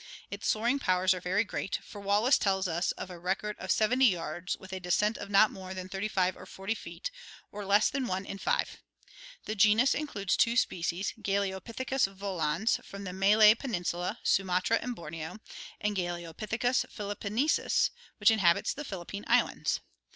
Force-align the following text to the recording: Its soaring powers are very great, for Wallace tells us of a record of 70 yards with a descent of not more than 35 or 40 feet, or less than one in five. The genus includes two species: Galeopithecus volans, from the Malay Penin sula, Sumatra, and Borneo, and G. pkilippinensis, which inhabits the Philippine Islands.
Its 0.31 0.47
soaring 0.47 0.79
powers 0.79 1.13
are 1.13 1.21
very 1.21 1.43
great, 1.43 1.77
for 1.83 2.01
Wallace 2.01 2.39
tells 2.39 2.67
us 2.67 2.91
of 2.93 3.11
a 3.11 3.19
record 3.19 3.55
of 3.59 3.69
70 3.69 4.03
yards 4.03 4.57
with 4.57 4.73
a 4.73 4.79
descent 4.79 5.15
of 5.15 5.29
not 5.29 5.51
more 5.51 5.75
than 5.75 5.87
35 5.87 6.35
or 6.37 6.47
40 6.47 6.73
feet, 6.73 7.11
or 7.51 7.63
less 7.67 7.87
than 7.91 8.07
one 8.07 8.25
in 8.25 8.39
five. 8.39 8.77
The 9.45 9.53
genus 9.53 9.93
includes 9.93 10.35
two 10.35 10.57
species: 10.57 11.13
Galeopithecus 11.21 12.07
volans, 12.17 12.83
from 12.83 13.03
the 13.03 13.13
Malay 13.13 13.53
Penin 13.53 13.85
sula, 13.85 14.17
Sumatra, 14.23 14.79
and 14.81 14.95
Borneo, 14.95 15.37
and 15.79 15.95
G. 15.95 16.01
pkilippinensis, 16.01 17.91
which 18.17 18.31
inhabits 18.31 18.73
the 18.73 18.83
Philippine 18.83 19.25
Islands. 19.27 19.81